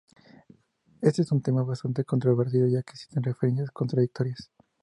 Este 1.03 1.21
es 1.21 1.31
un 1.31 1.43
tema 1.43 1.61
bastante 1.61 2.03
controvertido 2.03 2.67
ya 2.67 2.81
que 2.81 2.89
existen 2.93 3.21
referencias 3.21 3.69
contradictorias. 3.69 4.49